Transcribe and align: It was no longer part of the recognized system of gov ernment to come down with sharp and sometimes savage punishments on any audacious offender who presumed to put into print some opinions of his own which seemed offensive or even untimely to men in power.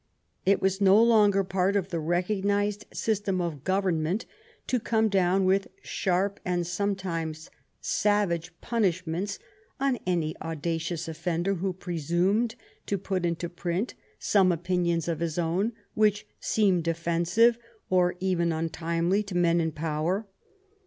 It 0.47 0.63
was 0.63 0.81
no 0.81 0.99
longer 0.99 1.43
part 1.43 1.75
of 1.75 1.89
the 1.89 1.99
recognized 1.99 2.87
system 2.91 3.39
of 3.39 3.63
gov 3.63 3.83
ernment 3.83 4.25
to 4.65 4.79
come 4.79 5.09
down 5.09 5.45
with 5.45 5.67
sharp 5.83 6.39
and 6.43 6.65
sometimes 6.65 7.51
savage 7.81 8.51
punishments 8.61 9.37
on 9.79 9.99
any 10.07 10.35
audacious 10.41 11.07
offender 11.07 11.53
who 11.53 11.71
presumed 11.71 12.55
to 12.87 12.97
put 12.97 13.27
into 13.27 13.47
print 13.47 13.93
some 14.17 14.51
opinions 14.51 15.07
of 15.07 15.19
his 15.19 15.37
own 15.37 15.71
which 15.93 16.25
seemed 16.39 16.87
offensive 16.87 17.59
or 17.91 18.15
even 18.19 18.51
untimely 18.51 19.21
to 19.21 19.37
men 19.37 19.61
in 19.61 19.71
power. 19.71 20.25